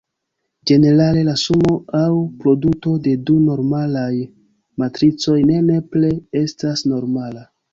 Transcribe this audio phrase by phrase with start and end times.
[0.69, 2.07] Ĝenerale, la sumo aŭ
[2.39, 4.09] produto de du normalaj
[4.85, 6.11] matricoj ne nepre
[6.43, 7.47] estas normala.